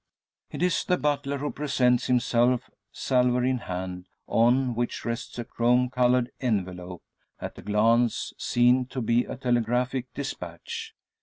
It 0.49 0.63
is 0.63 0.83
the 0.83 0.97
butler 0.97 1.37
who 1.37 1.51
presents 1.51 2.07
himself, 2.07 2.71
salver 2.91 3.45
in 3.45 3.59
hand, 3.59 4.07
on 4.25 4.73
which 4.73 5.05
rests 5.05 5.37
a 5.37 5.43
chrome 5.45 5.91
coloured 5.91 6.31
envelope 6.39 7.03
at 7.39 7.59
a 7.59 7.61
glance 7.61 8.33
seen 8.35 8.87
to 8.87 8.99
be 9.03 9.25
a 9.25 9.37
telegraphic 9.37 10.11
despatch. 10.15 10.95